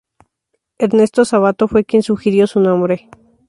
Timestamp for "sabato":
1.25-1.67